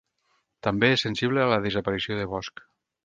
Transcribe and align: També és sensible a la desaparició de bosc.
També 0.67 0.89
és 0.95 1.03
sensible 1.07 1.43
a 1.43 1.51
la 1.51 1.61
desaparició 1.67 2.19
de 2.23 2.27
bosc. 2.33 2.65